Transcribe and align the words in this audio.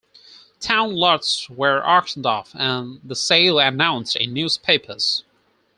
Town 0.59 0.95
lots 0.95 1.47
were 1.47 1.85
auctioned 1.87 2.25
off, 2.25 2.55
and 2.55 2.99
the 3.03 3.15
sale 3.15 3.59
announced 3.59 4.15
in 4.15 4.33
newspapers. 4.33 5.23